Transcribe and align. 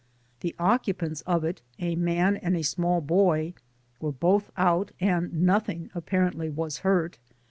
The 0.39 0.55
occupants 0.57 1.21
of 1.27 1.43
it, 1.43 1.61
a 1.77 1.93
man 1.95 2.35
and 2.37 2.57
a 2.57 2.63
small 2.63 3.01
boy, 3.01 3.53
were 3.99 4.11
both 4.11 4.49
out 4.57 4.91
and 4.99 5.31
nothing, 5.31 5.91
apparently, 5.93 6.49
was 6.49 6.79
hurt. 6.79 7.19